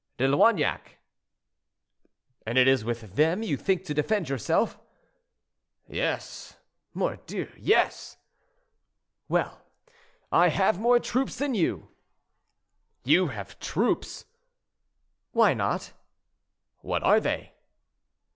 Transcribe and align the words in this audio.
"De 0.17 0.27
Loignac." 0.27 0.97
"And 2.43 2.57
it 2.57 2.67
is 2.67 2.83
with 2.83 3.17
them 3.17 3.43
you 3.43 3.55
think 3.55 3.83
to 3.85 3.93
defend 3.93 4.29
yourself?" 4.29 4.79
"Yes, 5.87 6.57
mordieu! 6.95 7.51
yes." 7.55 8.17
"Well, 9.29 9.61
I 10.31 10.47
have 10.47 10.79
more 10.79 10.99
troops 10.99 11.35
than 11.37 11.53
you." 11.53 11.89
"You 13.03 13.27
have 13.27 13.59
troops?" 13.59 14.25
"Why 15.33 15.53
not?" 15.53 15.93
"What 16.79 17.03
are 17.03 17.19
they?" 17.19 17.53